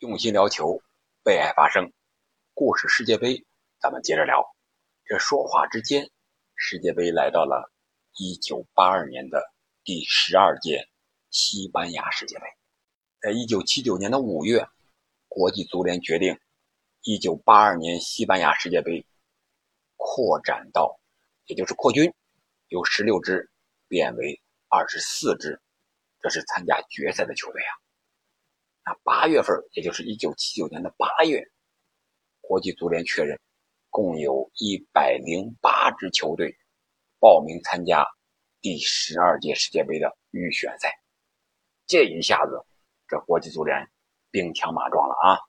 [0.00, 0.82] 用心聊球，
[1.24, 1.90] 为爱发声。
[2.52, 3.46] 故事世界杯，
[3.80, 4.44] 咱们接着聊。
[5.06, 6.10] 这说话之间，
[6.54, 7.72] 世界杯来到了
[8.18, 9.54] 一九八二年的
[9.84, 10.86] 第十二届
[11.30, 12.44] 西班牙世界杯。
[13.22, 14.68] 在一九七九年的五月，
[15.28, 16.38] 国际足联决定，
[17.00, 19.06] 一九八二年西班牙世界杯
[19.96, 21.00] 扩展到，
[21.46, 22.12] 也就是扩军，
[22.68, 23.50] 由十六支
[23.88, 25.58] 变为二十四支，
[26.20, 27.72] 这是参加决赛的球队啊。
[28.88, 31.42] 那八月份，也就是一九七九年的八月，
[32.40, 33.36] 国际足联确认，
[33.90, 36.56] 共有一百零八支球队
[37.18, 38.06] 报名参加
[38.60, 40.88] 第十二届世界杯的预选赛。
[41.88, 42.64] 这一下子，
[43.08, 43.90] 这国际足联
[44.30, 45.42] 兵强马壮了啊！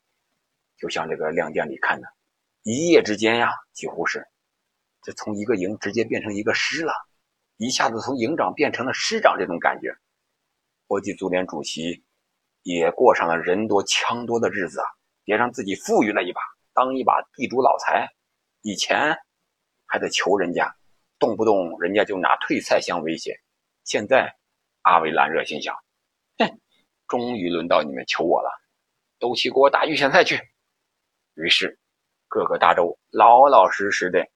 [0.80, 2.08] 就像这个亮剑里看的，
[2.64, 4.28] 一夜之间呀，几乎是
[5.04, 6.92] 这从一个营直接变成一个师了，
[7.58, 9.95] 一下子从营长变成了师长，这种感觉。
[10.88, 12.04] 国际足联主席。
[12.68, 14.88] 也过上了人多枪多的日子啊！
[15.24, 16.42] 也让自己富裕了一把，
[16.74, 18.06] 当一把地主老财。
[18.62, 19.18] 以前
[19.86, 20.76] 还得求人家，
[21.18, 23.40] 动不动人家就拿退赛相威胁。
[23.86, 24.36] 现在
[24.82, 25.74] 阿维兰热心想：
[26.40, 26.59] 哼，
[27.08, 28.52] 终于轮到你们求我了，
[29.18, 30.38] 都去给我打预选赛去。
[31.36, 31.80] 于是
[32.28, 34.28] 各个大洲老老实实的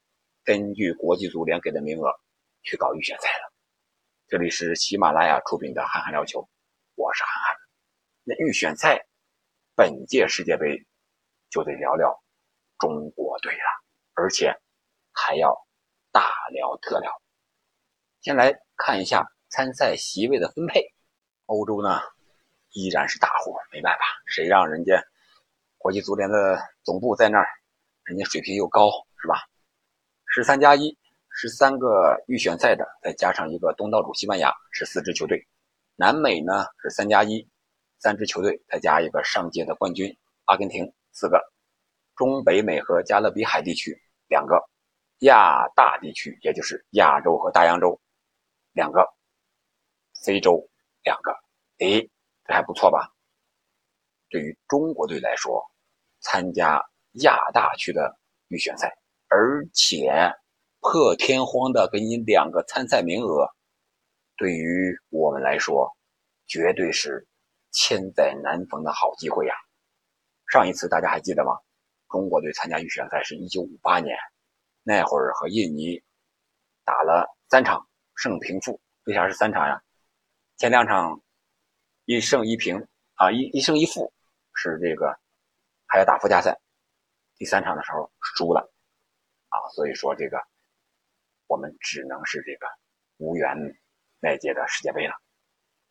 [0.45, 2.09] 根据国际足联给的名额
[2.63, 3.51] 去搞预选赛了。
[4.29, 6.39] 这里是喜马拉雅出品的《憨憨聊球》，
[6.95, 7.50] 我是憨憨。
[8.23, 9.07] 那预选赛，
[9.75, 10.85] 本届世界杯
[11.49, 12.21] 就得聊聊
[12.77, 13.83] 中国队了，
[14.13, 14.53] 而且
[15.11, 15.55] 还要
[16.11, 17.11] 大聊特聊。
[18.21, 20.93] 先来看一下参赛席位的分配。
[21.47, 21.99] 欧洲呢
[22.73, 25.03] 依然是大户，没办法，谁让人家
[25.79, 27.47] 国际足联的总部在那儿，
[28.03, 29.49] 人家水平又高，是吧？
[30.27, 30.95] 十三加一，
[31.31, 35.47] 十三个预选赛的，再加上一个东道主西班牙，十四支球队。
[35.95, 37.49] 南美呢是三加一。
[38.01, 41.37] 三支球队再加一个上届的冠军阿根廷，四个；
[42.15, 43.95] 中北美和加勒比海地区
[44.27, 44.55] 两个；
[45.19, 48.01] 亚大地区也就是亚洲和大洋洲
[48.73, 49.01] 两个；
[50.25, 50.67] 非洲
[51.03, 51.31] 两个。
[51.77, 52.09] 诶，
[52.43, 53.13] 这还不错吧？
[54.29, 55.63] 对于中国队来说，
[56.21, 56.83] 参加
[57.21, 58.17] 亚大区的
[58.47, 58.97] 预选赛，
[59.27, 60.11] 而且
[60.79, 63.47] 破天荒的给你两个参赛名额，
[64.37, 65.95] 对于我们来说，
[66.47, 67.27] 绝对是。
[67.71, 69.53] 千载难逢的好机会呀！
[70.51, 71.57] 上一次大家还记得吗？
[72.09, 74.17] 中国队参加预选赛是一九五八年，
[74.83, 76.03] 那会儿和印尼
[76.83, 78.81] 打了三场胜平负。
[79.05, 79.81] 为啥是三场呀？
[80.57, 81.21] 前两场
[82.03, 84.13] 一胜一平啊，一一胜一负
[84.53, 85.17] 是这个
[85.87, 86.59] 还要打附加赛，
[87.37, 88.69] 第三场的时候输了
[89.47, 90.37] 啊，所以说这个
[91.47, 92.67] 我们只能是这个
[93.17, 93.55] 无缘
[94.19, 95.13] 那届的世界杯了。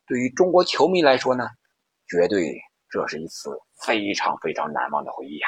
[0.06, 1.48] 对于中国球迷来说呢？
[2.10, 3.56] 绝对，这是一次
[3.86, 5.46] 非常非常难忘的回忆呀！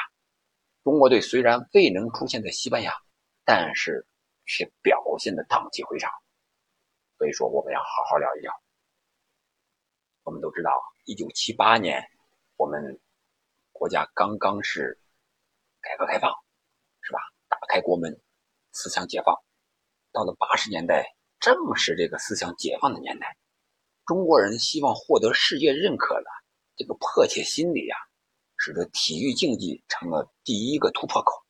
[0.85, 2.93] 中国队虽然未能出现在西班牙，
[3.43, 4.07] 但是
[4.45, 6.09] 却表现的荡气回肠。
[7.17, 8.53] 所以说，我们要好好聊一聊。
[10.23, 10.71] 我们都知道，
[11.03, 12.01] 一九七八年，
[12.55, 12.97] 我们
[13.73, 14.97] 国家刚刚是
[15.81, 16.31] 改革开放，
[17.01, 17.19] 是吧？
[17.49, 18.17] 打开国门，
[18.71, 19.35] 思想解放。
[20.13, 23.35] 到了八十年代，正是这个思想解放的年代，
[24.05, 26.25] 中国人希望获得世界认可的。
[26.75, 27.95] 这个迫切心理呀，
[28.57, 31.43] 使得体育竞技成了第一个突破口，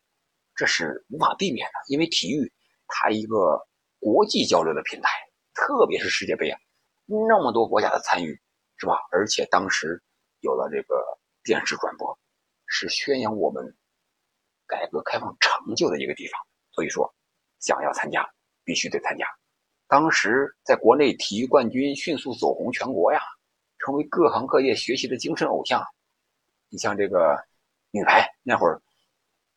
[0.56, 1.74] 这是无法避免的。
[1.88, 2.52] 因为体育
[2.88, 3.66] 它一个
[4.00, 5.10] 国际交流的平台，
[5.54, 6.60] 特别是世界杯啊，
[7.06, 8.42] 那么多国家的参与，
[8.76, 8.96] 是吧？
[9.12, 10.04] 而且当时
[10.42, 11.02] 有了这个
[11.44, 12.20] 电视转播，
[12.66, 13.78] 是宣扬我们
[14.68, 16.42] 改革开放成就的一个地方。
[16.72, 17.16] 所以说，
[17.60, 18.30] 想要参加，
[18.66, 19.26] 必须得参加。
[19.88, 23.22] 当时在国内体育冠军迅速走红全国呀。
[23.84, 25.84] 成为各行各业学习的精神偶像。
[26.70, 27.38] 你像这个
[27.92, 28.82] 女排那会儿，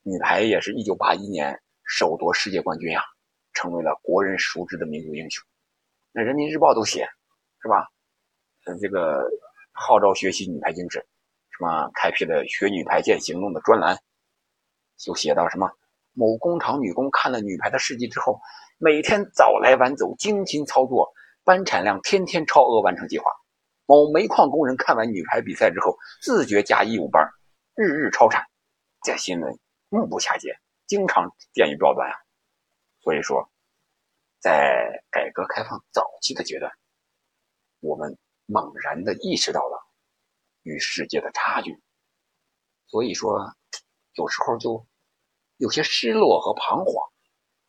[0.03, 3.01] 女排也是一九八一年首夺世界冠军呀，
[3.53, 5.45] 成为了国人熟知的民族英雄。
[6.11, 7.09] 那人民日报都写，
[7.63, 7.87] 是吧？
[8.65, 9.31] 呃，这个
[9.71, 11.01] 号召学习女排精神，
[11.51, 13.97] 什么开辟了“学女排见行动”的专栏，
[14.97, 15.71] 就写到什么
[16.15, 18.41] 某工厂女工看了女排的事迹之后，
[18.79, 21.13] 每天早来晚走，精心操作，
[21.45, 23.31] 班产量天天超额完成计划。
[23.89, 27.25] 某煤矿工人看完女排比赛之后，自觉加义务班，
[27.77, 28.45] 日日超产。
[29.03, 29.57] 这新闻
[29.89, 32.17] 目不暇接，经常见于报端啊。
[33.01, 33.49] 所以说，
[34.41, 36.73] 在改革开放早期的阶段，
[37.79, 39.87] 我们猛然的意识到了
[40.63, 41.81] 与世界的差距。
[42.89, 43.55] 所以说，
[44.15, 44.85] 有时候就
[45.59, 47.09] 有些失落和彷徨。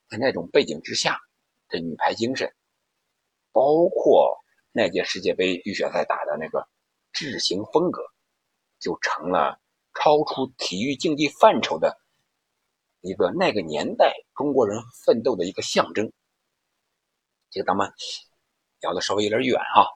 [0.09, 1.19] 在那种背景之下，
[1.69, 2.51] 这女排精神，
[3.51, 4.36] 包括。
[4.77, 6.69] 那届世界杯预选赛打的那个
[7.11, 8.03] 制型风格，
[8.79, 9.59] 就成了
[9.95, 11.97] 超出体育竞技范畴的
[13.01, 16.13] 一个那个年代中国人奋斗的一个象征。
[17.49, 17.91] 这个咱们
[18.79, 19.89] 聊的稍微有点远哈，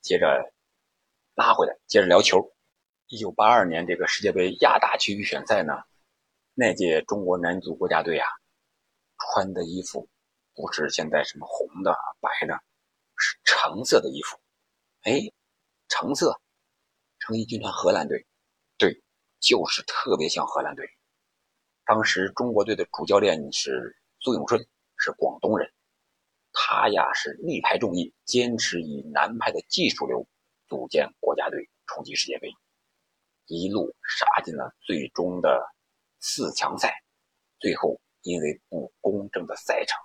[0.00, 0.52] 接着
[1.34, 2.54] 拉回来，接着聊球。
[3.08, 5.82] 一九八二年这个世界杯亚大区预选赛呢，
[6.54, 8.28] 那届中国男足国家队啊，
[9.18, 10.08] 穿的衣服
[10.54, 12.62] 不是现在什么红的、白的，
[13.22, 14.36] 是橙色的衣服。
[15.02, 15.20] 哎，
[15.88, 16.40] 橙色，
[17.20, 18.26] 成衣军团荷兰队，
[18.76, 19.00] 对，
[19.38, 20.84] 就是特别像荷兰队。
[21.84, 24.66] 当时中国队的主教练是苏永顺，
[24.96, 25.72] 是广东人。
[26.52, 30.26] 他呀是力排众议，坚持以南派的技术流
[30.66, 32.52] 组建国家队，冲击世界杯，
[33.46, 35.64] 一路杀进了最终的
[36.18, 36.92] 四强赛。
[37.60, 39.96] 最后因为不公正的赛程，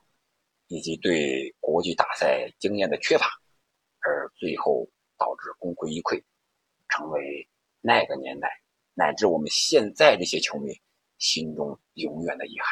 [0.68, 3.26] 以及对国际大赛经验的缺乏，
[4.00, 4.88] 而最后
[5.18, 6.22] 导致功亏一篑，
[6.90, 7.48] 成为
[7.82, 8.50] 那个年代
[8.94, 10.74] 乃至我们现在这些球迷
[11.18, 12.68] 心中永远的遗憾。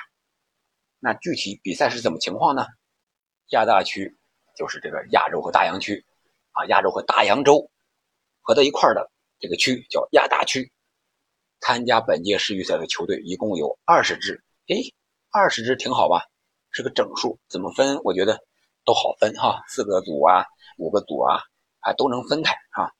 [1.00, 2.66] 那具体比赛是怎么情况呢？
[3.50, 4.18] 亚大区
[4.58, 6.04] 就是这个亚洲和大洋区，
[6.52, 7.70] 啊，亚洲和大洋洲
[8.42, 10.72] 合在一块的这个区叫亚大区。
[11.62, 14.76] 参加本届世预赛的球队一共有二十支，哎，
[15.32, 16.26] 二十支挺好吧？
[16.76, 18.02] 是个整数，怎么分？
[18.04, 18.38] 我觉得
[18.84, 20.44] 都好分哈，四个组啊，
[20.78, 21.40] 五个组啊，
[21.80, 22.92] 啊都能分开啊。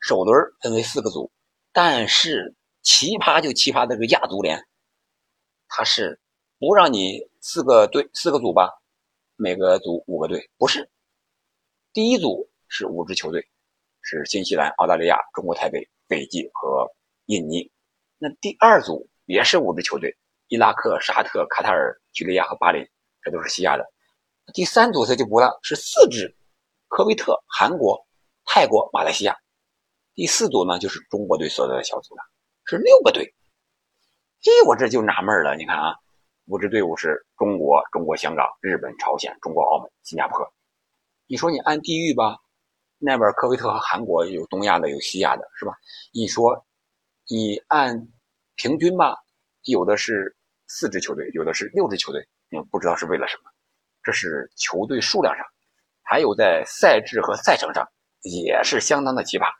[0.00, 1.30] 首轮分为四个组，
[1.70, 4.66] 但是奇葩就奇葩的这个亚足联，
[5.68, 6.20] 它是
[6.58, 8.68] 不让你四个队四个组吧？
[9.36, 10.90] 每个组五个队，不是，
[11.92, 13.48] 第一组是五支球队，
[14.02, 16.90] 是新西兰、澳大利亚、中国台北、斐济和
[17.26, 17.70] 印尼。
[18.18, 20.16] 那第二组也是五支球队，
[20.50, 22.84] 伊拉克、沙特、卡塔尔、叙利亚和巴林，
[23.22, 23.86] 这都是西亚的。
[24.52, 26.36] 第三组它就不了，是四支，
[26.88, 28.04] 科威特、韩国、
[28.44, 29.36] 泰国、马来西亚。
[30.12, 32.22] 第四组呢就是中国队所在的小组了，
[32.64, 33.32] 是六个队。
[34.42, 35.94] 嘿，我这就纳闷了，你看啊。
[36.46, 40.52] 五支队伍是中国、中国香港、日本、朝鲜、中国澳门、新加坡。
[41.28, 42.36] 你说你按地域吧，
[42.98, 45.72] 那边科威特和韩国有东亚的，有西亚的，是吧？
[46.12, 46.66] 你说
[47.28, 48.08] 你按
[48.56, 49.16] 平均吧，
[49.62, 50.36] 有的是
[50.72, 53.50] 四支球队，有的是六支球队，嗯，不知道是为了什么。
[54.04, 55.44] 这是球队数量上，
[56.00, 57.84] 还有在赛制和赛程上
[58.22, 59.52] 也是相当的奇葩。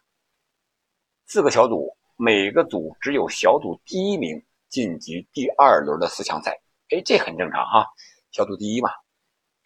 [1.26, 6.56] 四个小组，每个组只有小组第一名晋级第二轮的四强赛。
[6.90, 7.84] 哎，这很正常哈，
[8.30, 8.90] 小组第一嘛。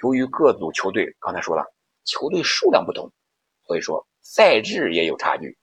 [0.03, 1.63] 由于各组球队刚才说了，
[2.05, 3.13] 球队数量不同，
[3.67, 5.59] 所以说赛制也有差距。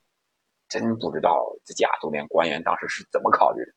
[0.70, 3.74] 真不知道这亚足联官员当时是怎么考虑的，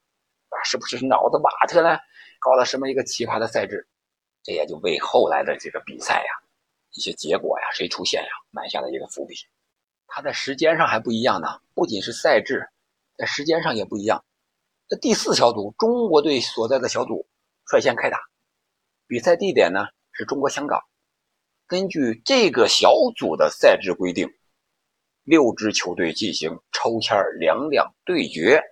[0.63, 1.99] 是不是脑子瓦特呢？
[2.39, 3.89] 搞了什么一个奇葩的赛制？
[4.43, 6.31] 这也就为后来的这个比赛呀，
[6.93, 9.35] 一些结果呀，谁出现呀，埋下了一个伏笔。
[10.07, 12.69] 它在时间上还不一样呢，不仅是赛制，
[13.17, 14.25] 在时间上也不一样。
[14.89, 17.27] 这第四小组，中国队所在的小组。
[17.67, 18.21] 率先开打，
[19.07, 20.79] 比赛地点呢是中国香港。
[21.67, 24.29] 根据这个小组的赛制规定，
[25.23, 28.63] 六支球队进行抽签两两对决，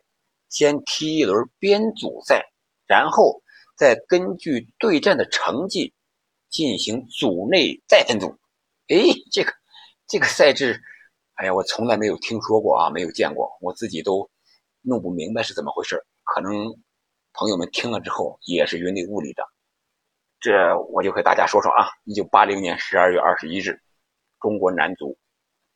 [0.52, 2.44] 先踢一轮编组赛，
[2.86, 3.42] 然后
[3.76, 5.92] 再根据对战的成绩
[6.50, 8.28] 进行组内再分组。
[8.88, 8.96] 哎，
[9.32, 9.52] 这个
[10.06, 10.80] 这个赛制，
[11.34, 14.30] 哎呀，我从来没有听说过啊，没有见过，我自己都
[14.82, 16.52] 弄不明白是怎么回事，可能。
[17.34, 19.42] 朋友们听了之后也是云里雾里的，
[20.38, 21.88] 这我就和大家说说啊。
[22.04, 23.80] 一九八零年十二月二十一日，
[24.38, 25.16] 中国男足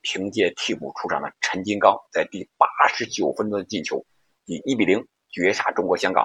[0.02, 4.04] 凭借替补出场的陈金刚在第八十九分钟的进球，
[4.46, 6.24] 以一比零绝杀中国香港，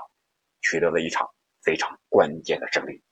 [0.61, 1.27] 取得了一场
[1.63, 3.03] 非常关键的胜利。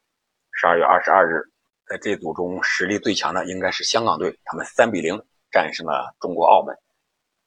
[0.51, 1.41] 十二月二十二日，
[1.87, 5.19] 在这组中实力最强的应该是香港队，他们三比零
[5.51, 6.75] 战胜了中国澳门，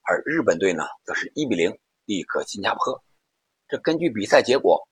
[0.02, 3.04] 而日本队呢，则是一比零力克新加坡。
[3.68, 4.88] 这根据比赛结果，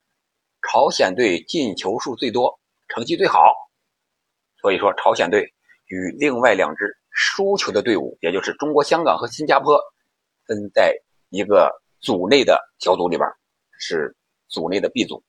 [0.61, 3.53] 朝鲜队进球数最多，成绩最好，
[4.61, 5.53] 所以说朝鲜队
[5.87, 9.77] 与另外两支输球的队伍，也就是中国香港和新加坡，
[10.45, 10.95] 分在
[11.29, 11.69] 一个
[12.01, 13.29] 组内的小组里边，
[13.79, 14.15] 是
[14.47, 15.23] 组内的 B 组，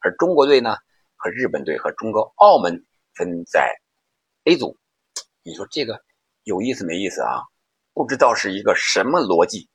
[0.00, 0.76] 而中国队呢
[1.16, 3.74] 和日本队和中国澳门分在
[4.44, 4.76] A 组。
[5.42, 6.02] 你说这个
[6.42, 7.40] 有意思没意思啊？
[7.94, 9.68] 不知道是一个什么逻辑。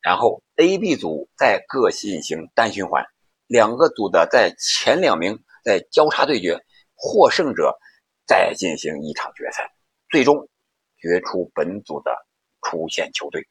[0.00, 3.04] 然后 A、B 组再各进行单循环，
[3.46, 6.60] 两个组的在前两名再交叉对决，
[6.94, 7.78] 获胜者
[8.26, 9.72] 再进行一场决赛，
[10.10, 10.48] 最终
[10.96, 12.12] 决出本组的
[12.62, 13.46] 出线球队。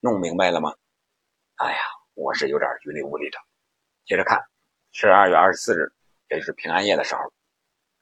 [0.00, 0.74] 弄明白了吗？
[1.62, 1.78] 哎呀，
[2.14, 3.38] 我是有点云里雾里的。
[4.04, 4.36] 接着看，
[4.90, 5.92] 十二月二十四日，
[6.28, 7.20] 也就是平安夜的时候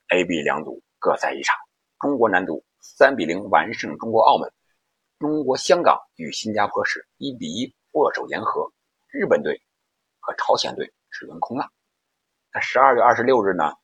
[0.09, 1.55] ，A、B 两组各赛一场，
[1.99, 4.50] 中国男足三比零完胜中国澳门，
[5.19, 7.75] 中国香港与新加坡是一比一。
[7.93, 8.73] 握手言和，
[9.09, 9.61] 日本队
[10.21, 11.69] 和朝鲜队是轮空了。
[12.55, 13.75] 那十二月二十六日呢，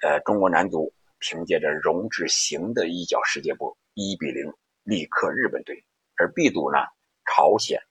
[0.00, 4.50] 呃，中国男足凭借着荣志行的一脚世界波，一比零
[4.84, 5.84] 力克日本队，
[6.16, 6.78] 而 B 组呢，
[7.26, 7.82] 朝鲜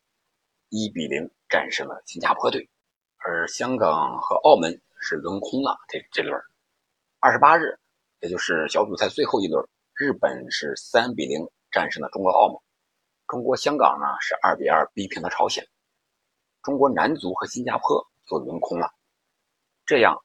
[0.70, 2.70] 一比零战胜了新加坡队，
[3.18, 5.78] 而香港和澳门是轮空了。
[5.88, 6.38] 这这轮
[7.20, 7.80] 二十八日，
[8.20, 12.60] 也就是小组赛最后一轮，日本是三比零战胜了中国澳门。
[13.28, 15.66] 中国香港呢是二比二逼平了朝鲜，
[16.64, 18.90] 中国男足和新加坡就轮空了，
[19.86, 20.22] 这样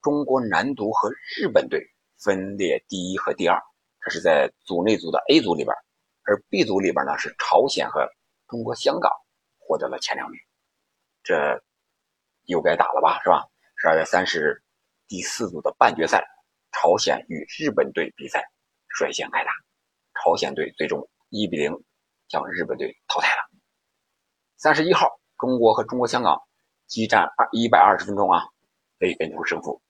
[0.00, 1.82] 中国男足和日本队
[2.18, 3.60] 分列第一和第二，
[4.00, 5.74] 这是在组内组的 A 组里边，
[6.24, 8.08] 而 B 组里边呢是朝鲜和
[8.48, 9.10] 中国香港
[9.70, 10.40] 获得了前两名，
[11.22, 11.62] 这
[12.46, 13.46] 又该打了吧，是吧？
[13.76, 14.60] 十二月三十日，
[15.06, 16.26] 第四组的半决赛，
[16.72, 18.42] 朝鲜与日本队比赛
[18.88, 19.52] 率先开打，
[20.14, 21.72] 朝鲜队最终一比零。
[22.28, 23.42] 将日本队淘汰了。
[24.56, 26.40] 三十一号，中国和中国香港
[26.86, 28.44] 激战二一百二十分钟啊，
[28.98, 29.82] 被分出胜负。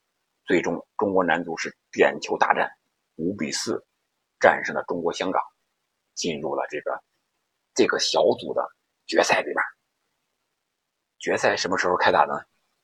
[0.46, 2.70] 最终，中国男足是点球大战，
[3.16, 3.84] 五比四
[4.38, 5.42] 战胜了中国香港，
[6.14, 7.02] 进入了这个
[7.74, 8.66] 这个小组的
[9.10, 9.56] 决赛里边。
[11.18, 12.34] 决赛什么时候开打呢？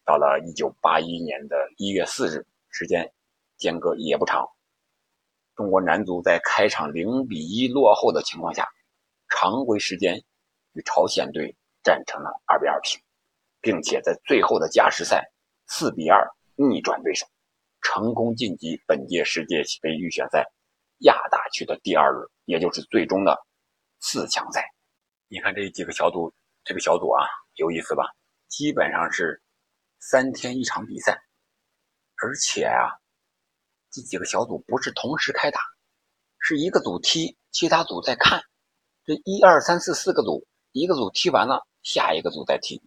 [0.04, 3.14] 到了一九八一年的一月四日，时间
[3.56, 4.44] 间隔也不长。
[5.54, 8.66] 中国男足在开场零比一落后的情况下。
[9.28, 10.22] 常规时间
[10.72, 13.00] 与朝鲜队战成了二比二平，
[13.60, 15.24] 并且在最后的加时赛
[15.66, 17.26] 四比二逆转对手，
[17.82, 20.44] 成功晋级本届世界杯预选赛
[20.98, 23.36] 亚大区的第二轮，也就是最终的
[24.00, 24.64] 四强赛。
[25.28, 28.04] 你看这几个小组，这个小组啊有意思吧？
[28.48, 29.42] 基本上是
[29.98, 31.20] 三天一场比赛，
[32.22, 32.94] 而且啊，
[33.90, 35.60] 这几个小组不是同时开打，
[36.38, 38.40] 是一个组踢，其他组在看。
[39.04, 42.80] 这一二三四四个组，一个组踢完了，下一个组再踢。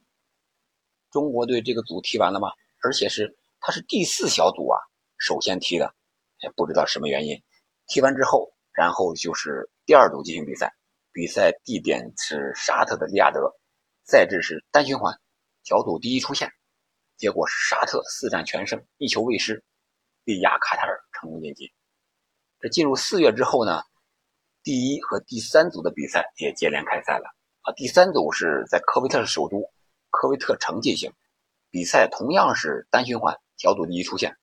[1.11, 2.49] 中国队这个组踢完了吗？
[2.81, 4.79] 而且是他是第四小组啊，
[5.17, 5.93] 首先踢的，
[6.39, 7.43] 也不知道什么原因。
[7.87, 10.73] 踢完之后，然后就是第二组进行比赛，
[11.19, 13.41] 比赛地点是沙特的利雅得，
[14.05, 15.13] 赛制是单循环，
[15.63, 16.49] 小组第一出线，
[17.17, 19.61] 结果沙特四战全胜，一球未失，
[20.23, 21.73] 力压卡塔尔成功晋级。
[22.61, 23.83] 这进入四月之后呢？
[24.63, 27.25] 第一和第三组的比赛也接连开赛了
[27.63, 27.73] 啊！
[27.73, 29.61] 第三组是在科威特首都
[30.11, 31.11] 科威特城进行
[31.69, 34.33] 比赛，同样是单循环，小组第一出线，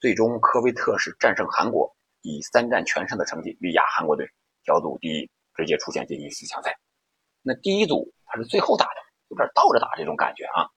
[0.00, 4.26] 最终科威特是战胜韩国，以三战全胜的成绩力压韩国队，
[4.64, 6.78] 小组第一，直接出现晋级四强赛。
[7.42, 10.70] 那第一组它是最后打的，有点倒着打这种感觉啊。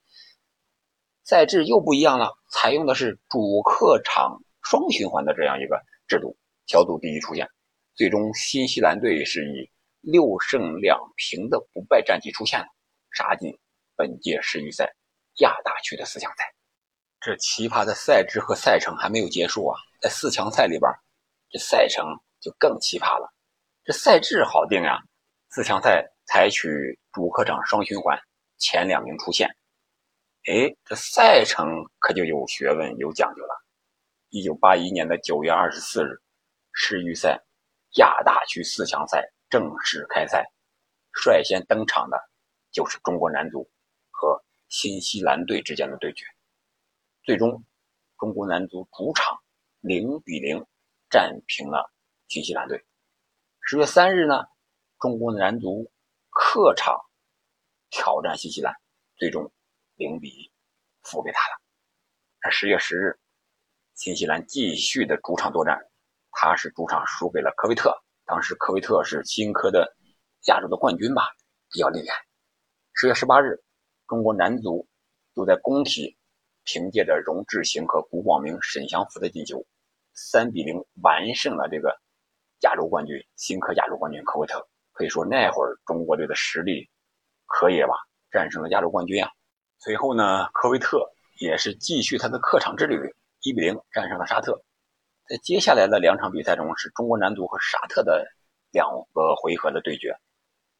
[1.23, 6.35] 赛制又不一样了，采用的是主客场双循环的这样一个制度，
[6.65, 7.47] 小组第一出线。
[7.93, 9.69] 最终，新西兰队是以
[10.01, 12.65] 六胜两平的不败战绩出现了，
[13.11, 13.55] 杀进
[13.95, 14.91] 本届世预赛
[15.41, 16.51] 亚大区的四强赛。
[17.19, 19.77] 这奇葩的赛制和赛程还没有结束啊！
[20.01, 20.91] 在四强赛里边，
[21.51, 22.03] 这赛程
[22.39, 23.31] 就更奇葩了。
[23.91, 25.01] 赛制好定呀，
[25.49, 28.19] 四强赛采取主客场双循环，
[28.57, 29.49] 前两名出线。
[30.47, 31.67] 哎，这赛程
[31.99, 33.65] 可就有学问、有讲究了。
[34.29, 36.21] 一九八一年的九月二十四日，
[36.73, 37.41] 世预赛。
[37.95, 40.45] 亚大区四强赛正式开赛，
[41.11, 42.17] 率先登场的
[42.71, 43.69] 就是中国男足
[44.09, 46.23] 和新西兰队之间的对决。
[47.23, 47.65] 最终，
[48.17, 49.37] 中国男足主场
[49.81, 50.65] 零比零
[51.09, 51.91] 战平了
[52.29, 52.81] 新西兰队。
[53.63, 54.43] 十月三日呢，
[54.99, 55.89] 中国男足
[56.29, 56.99] 客场
[57.89, 58.73] 挑战新西兰，
[59.15, 59.49] 最终
[59.95, 60.51] 零比一
[61.03, 61.61] 输给他了。
[62.41, 63.17] 而十月十日，
[63.93, 65.79] 新西兰继续的主场作战。
[66.31, 69.95] 他是主场输给了科威特，当时科威特是新科的
[70.47, 71.23] 亚洲的冠军吧，
[71.71, 72.15] 比较厉害。
[72.93, 73.63] 十月十八日，
[74.07, 74.87] 中国男足
[75.35, 76.17] 就在工体，
[76.63, 79.65] 凭借着荣志行和古广明、沈祥福的进球，
[80.13, 81.95] 三比零完胜了这个
[82.61, 84.67] 亚洲冠军新科亚洲冠军科威特。
[84.93, 86.87] 可以说那会儿中国队的实力
[87.47, 87.95] 可以吧，
[88.29, 89.31] 战胜了亚洲冠军啊。
[89.79, 94.61] 随后呢，科威特也是继续他的客场之旅，一比零战胜了沙特。
[95.27, 98.27] 在接下来的两场比赛中，是中国男足和沙特的
[98.71, 100.13] 两个回合的对决。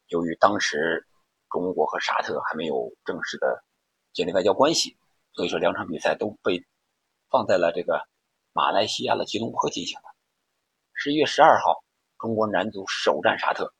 [0.08, 1.04] 由于当时
[1.50, 3.64] 中国和沙特还没有正式的
[4.12, 4.96] 建立外交关系，
[5.32, 6.62] 所以说两场比赛都被
[7.30, 8.06] 放在了这个
[8.52, 10.11] 马来西亚的吉隆坡进行的。
[11.04, 11.82] 十一月十二号，
[12.16, 13.74] 中国男足首战沙特，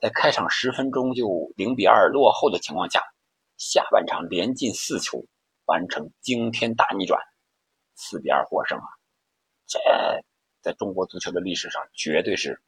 [0.00, 3.00] 在开场十分钟就零比二落后的情况下，
[3.58, 5.24] 下半场连进四球，
[5.66, 7.22] 完成惊天大逆转，
[7.94, 8.88] 四比二获胜啊！
[9.68, 9.78] 这
[10.60, 12.60] 在中国足球的历史上绝对是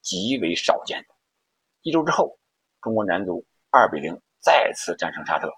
[0.00, 1.14] 极为少见的。
[1.82, 2.38] 一周之后，
[2.80, 5.52] 中国男足二比零再次战胜沙特，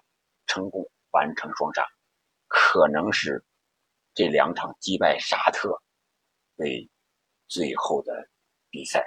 [0.45, 1.87] 成功完成双杀，
[2.47, 3.41] 可能是
[4.13, 5.81] 这两场击败沙特
[6.57, 6.89] 为
[7.47, 8.13] 最后的
[8.69, 9.03] 比赛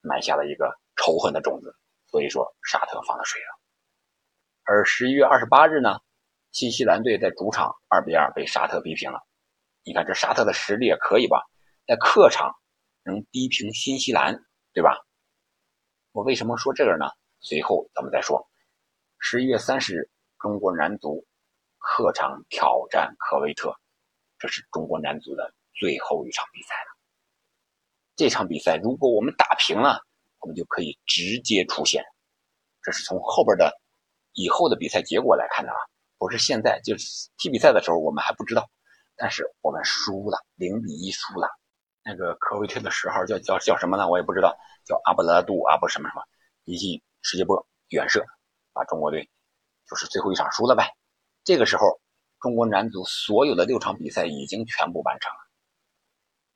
[0.00, 1.74] 埋下了一个仇恨的种子。
[2.06, 3.58] 所以说，沙特放了水了。
[4.64, 5.98] 而十一月二十八日呢，
[6.50, 9.18] 新西兰队在主场二比二被沙特逼平了。
[9.82, 11.42] 你看这沙特的实力也可以吧，
[11.86, 12.54] 在客场
[13.02, 14.44] 能逼平新西兰，
[14.74, 14.94] 对吧？
[16.12, 17.06] 我为什么说这个呢？
[17.40, 18.46] 随后咱们再说。
[19.18, 21.26] 十一月三十日，中国男足
[21.78, 23.74] 客场挑战科威特，
[24.38, 26.91] 这是中国男足的最后一场比赛了。
[28.16, 30.00] 这场比赛如果我们打平了，
[30.40, 32.04] 我们就可以直接出线。
[32.82, 33.72] 这是从后边的
[34.32, 35.78] 以后的比赛结果来看的啊，
[36.18, 37.06] 不是现在就是
[37.38, 38.68] 踢比赛的时候我们还不知道。
[39.16, 41.48] 但是我们输了，零比一输了。
[42.04, 44.08] 那个科威特的十号叫叫叫什么呢？
[44.08, 46.22] 我也不知道，叫阿布拉杜啊，不什么什么，
[46.64, 48.24] 一记世界波远射。
[48.74, 49.28] 把中国队
[49.86, 50.90] 就是最后一场输了呗。
[51.44, 52.00] 这个时候，
[52.40, 55.41] 中国男足所有的六场比赛已经全部完成了。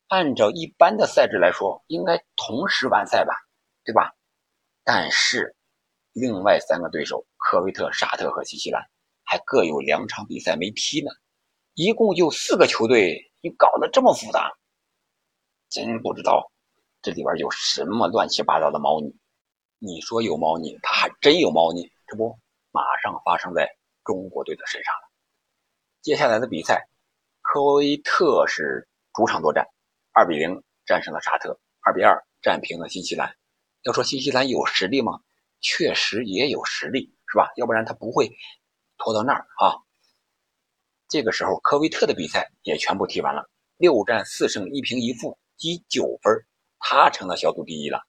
[0.09, 3.35] 按照一般的赛制来说，应该同时完赛吧，
[3.85, 4.15] 对吧？
[4.85, 5.57] 但是
[6.13, 8.83] 另外三个对手科威特、沙特和新西兰
[9.25, 11.11] 还各有两场比赛没踢呢。
[11.75, 14.53] 一共就四个球队，你搞得这么复杂，
[15.69, 16.51] 真不知道
[17.03, 19.15] 这里边有什么乱七八糟的猫腻。
[19.79, 21.91] 你说有猫腻，他还真有猫腻。
[22.07, 22.39] 这不，
[22.71, 23.69] 马上发生在
[24.05, 25.11] 中国队的身上了。
[26.01, 26.89] 接下来的比赛，
[27.43, 29.67] 科威特是主场作战，
[30.19, 33.37] 二比零战胜了沙特，二比二战平了新西兰。
[33.83, 35.21] 要说新西兰有实力吗？
[35.61, 37.53] 确实也有实力，是吧？
[37.57, 38.35] 要不然他不会
[38.97, 39.77] 拖到那儿啊。
[41.07, 43.47] 这个时候，科威特的比赛也全部踢完了，
[43.77, 46.33] 六战四胜一平一负，积九分，
[46.79, 48.01] 他成了小组第一了。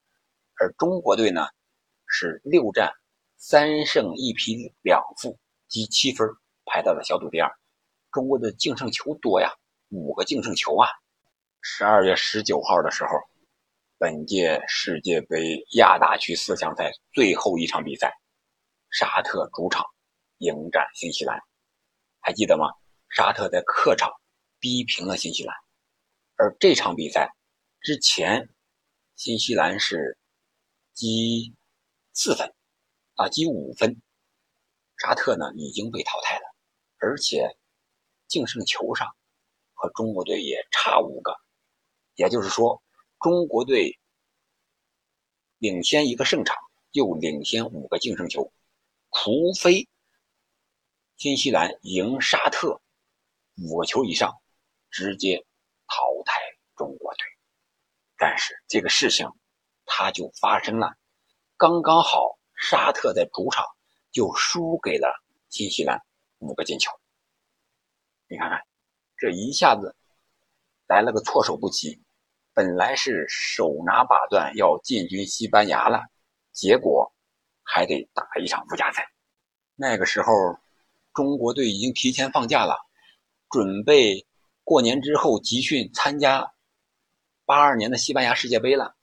[0.61, 1.45] 而中国队呢，
[2.07, 2.89] 是六战。
[3.35, 5.37] 三胜一平两负，
[5.67, 6.25] 积七分，
[6.63, 7.51] 排到了小组第二。
[8.13, 9.51] 中国的净胜球多呀，
[9.89, 10.87] 五个净胜球啊！
[11.61, 13.09] 十二月十九号的时候，
[13.97, 18.13] 本届世界杯亚大区四强赛最后一场比赛，
[18.89, 19.85] 沙特主场
[20.37, 21.39] 迎战新西兰，
[22.19, 22.67] 还记得吗？
[23.09, 24.11] 沙特在客场
[24.59, 25.55] 逼平了新西兰，
[26.35, 27.29] 而这场比赛
[27.81, 28.49] 之前，
[29.15, 30.17] 新西兰是
[30.93, 31.55] 积
[32.13, 32.53] 四分。
[33.15, 33.99] 啊，积五分，
[34.97, 36.43] 沙特呢已经被淘汰了，
[36.99, 37.57] 而且
[38.27, 39.07] 净胜球上
[39.73, 41.35] 和中国队也差五个，
[42.17, 42.83] 也就是说，
[43.21, 43.97] 中国队
[45.57, 46.57] 领先一个胜场，
[46.91, 48.51] 又领先五个净胜球，
[49.13, 49.87] 除非
[51.15, 52.81] 新西兰赢沙特
[53.55, 54.37] 五个球以上，
[54.89, 55.45] 直接
[55.87, 56.41] 淘汰
[56.75, 57.25] 中国队。
[58.17, 59.29] 但是这个事情
[59.85, 60.97] 它就发生了，
[61.55, 62.35] 刚刚好。
[62.59, 63.63] 沙特在主场
[64.11, 66.01] 就输给了新西兰
[66.39, 66.91] 五个进球，
[68.27, 68.65] 你看看，
[69.15, 69.95] 这一下子
[70.87, 72.01] 来了个措手不及。
[72.57, 76.01] 本来是手拿把攥要进军西班牙了，
[76.51, 77.13] 结果
[77.61, 79.07] 还得打一场附加赛。
[79.75, 80.33] 那个时候，
[81.13, 82.75] 中国队已经提前放假了，
[83.51, 84.25] 准备
[84.63, 86.51] 过年之后集训参加
[87.45, 88.95] 八二年的西班牙世界杯了。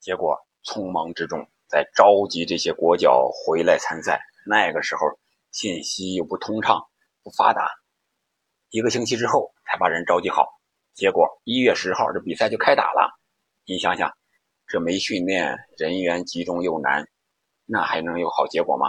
[0.00, 1.48] 结果匆忙之中。
[1.66, 5.00] 在召集这些国脚回来参赛，那个时候
[5.50, 6.82] 信息又不通畅、
[7.22, 7.70] 不发达，
[8.68, 10.57] 一个星期之后才把人召集好。
[10.98, 13.16] 结果一月十号这比赛就开打了。
[13.64, 14.12] 你想想，
[14.66, 17.06] 这没训练，人员集中又难，
[17.66, 18.88] 那还能有好结果吗？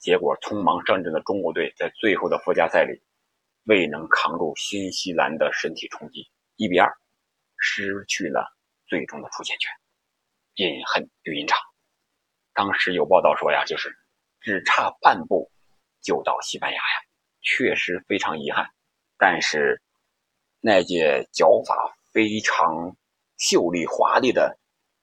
[0.00, 3.00] 结果匆忙上阵的中国队在最后的附加赛里，
[3.66, 6.92] 未能扛住新西兰的身体冲击，一比二
[7.56, 8.44] 失去了
[8.88, 9.70] 最终的出线权，
[10.54, 11.56] 饮恨绿茵场。
[12.52, 13.96] 当时有报道说呀，就是
[14.40, 15.52] 只差半步
[16.00, 17.00] 就到西班牙呀，
[17.42, 18.68] 确实非常遗憾。
[19.16, 19.80] 但是
[20.64, 22.96] 那届脚法非常
[23.36, 24.56] 秀丽华丽的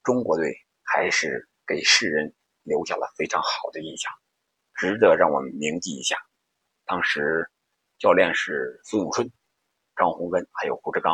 [0.04, 4.10] 中国队，还是给世人留下了非常好的印象，
[4.76, 6.16] 值得让我们铭记一下。
[6.86, 7.46] 当时
[7.98, 9.30] 教练是苏永春、
[9.98, 11.14] 张洪根，还有胡志刚，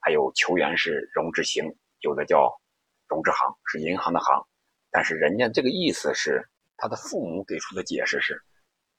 [0.00, 1.62] 还有球员是荣志行，
[2.00, 2.58] 有的叫
[3.06, 4.42] 荣志行，是银行的行。
[4.90, 6.42] 但是人家这个意思是，
[6.78, 8.42] 他的父母给出的解释是，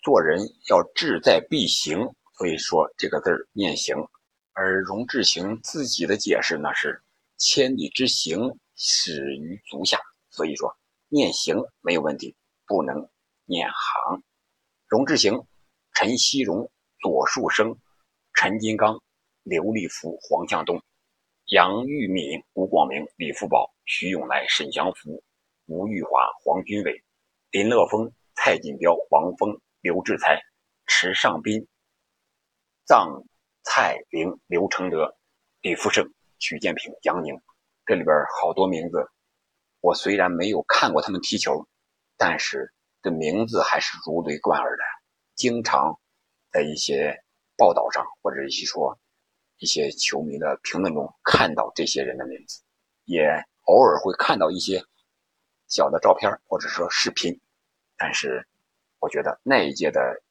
[0.03, 0.39] 做人
[0.69, 3.95] 要志在必行，所以说这个字念行。
[4.53, 7.01] 而荣志行自己的解释呢是，
[7.37, 10.77] 千里之行，始于足下，所以说
[11.09, 12.35] 念行没有问题，
[12.67, 13.09] 不能
[13.45, 14.23] 念行。
[14.87, 15.45] 荣志行，
[15.93, 17.75] 陈锡荣、左树生、
[18.33, 19.01] 陈金刚、
[19.41, 20.81] 刘立福、黄向东、
[21.45, 25.23] 杨玉敏、吴广明、李福宝、徐永来、沈祥福。
[25.65, 27.03] 吴玉华、黄军伟、
[27.49, 30.39] 林乐峰、蔡锦标、王峰、刘志才、
[30.85, 31.67] 池尚斌、
[32.85, 33.25] 臧
[33.63, 35.17] 蔡玲、刘承德、
[35.61, 37.41] 李福胜、曲建平、杨宁，
[37.85, 39.07] 这里边好多名字。
[39.79, 41.65] 我虽然没有看过他们踢球，
[42.17, 44.83] 但是这名字还是如雷贯耳的，
[45.35, 45.99] 经常
[46.51, 47.23] 在一些
[47.57, 48.99] 报道上或者一些说
[49.57, 52.61] 一些球迷的评论中看到这些人的名字，
[53.05, 53.23] 也
[53.63, 54.83] 偶尔会看到一些
[55.67, 57.39] 小的照片或者说视频。
[57.95, 58.45] 但是，
[58.99, 60.21] 我觉得那一届的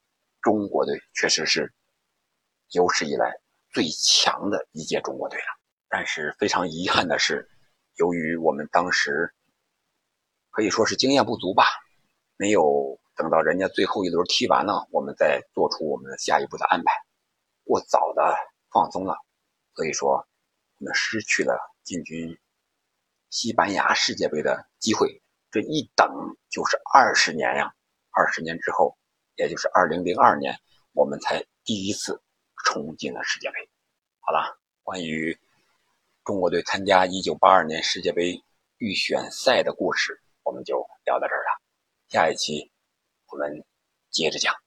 [0.42, 1.72] 中国队确实是
[2.72, 3.32] 有史以来
[3.72, 5.46] 最强的一届中国队了。
[5.88, 7.48] 但是非常遗憾的是，
[7.96, 9.32] 由于我们当时
[10.50, 11.64] 可以说是经验不足吧，
[12.36, 16.92] 没有等到人家最后一轮踢完了，我们再做出我们下一步的安排，
[17.64, 18.34] 过早的
[18.70, 19.16] 放松了，
[19.74, 20.26] 所以说
[20.78, 22.38] 我们失去了进军
[23.28, 25.22] 西班牙世界杯的机会。
[25.50, 26.08] 这一等
[26.48, 27.74] 就是二十年呀！
[28.10, 28.96] 二十年之后，
[29.36, 30.58] 也就是二零零二年，
[30.92, 32.22] 我们才第一次
[32.64, 33.68] 冲进了世界杯。
[34.20, 35.38] 好了，关于
[36.24, 38.42] 中国队参加一九八二年世界杯
[38.78, 41.60] 预选赛的故事，我们就聊到这儿了。
[42.08, 42.70] 下一期
[43.26, 43.64] 我们
[44.10, 44.61] 接着讲。